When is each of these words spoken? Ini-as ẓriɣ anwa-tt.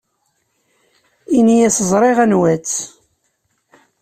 Ini-as 1.37 1.77
ẓriɣ 1.91 2.17
anwa-tt. 2.23 2.75